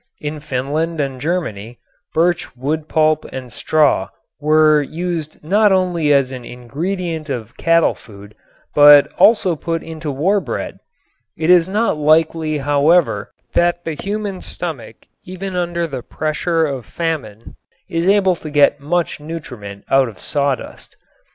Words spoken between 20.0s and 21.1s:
of sawdust.